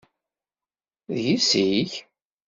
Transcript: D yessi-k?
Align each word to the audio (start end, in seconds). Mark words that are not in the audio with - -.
D 1.13 1.17
yessi-k? 1.27 1.91